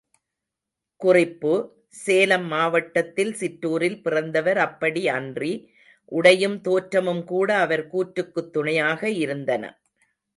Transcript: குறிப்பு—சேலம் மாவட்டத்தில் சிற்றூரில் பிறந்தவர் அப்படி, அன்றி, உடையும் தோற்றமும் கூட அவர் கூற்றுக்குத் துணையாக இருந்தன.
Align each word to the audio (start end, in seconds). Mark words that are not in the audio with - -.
குறிப்பு—சேலம் 1.01 2.47
மாவட்டத்தில் 2.47 3.33
சிற்றூரில் 3.33 4.01
பிறந்தவர் 4.01 4.57
அப்படி, 4.57 5.07
அன்றி, 5.09 5.51
உடையும் 6.11 6.57
தோற்றமும் 6.61 7.23
கூட 7.25 7.49
அவர் 7.57 7.85
கூற்றுக்குத் 7.87 8.51
துணையாக 8.51 9.09
இருந்தன. 9.19 9.63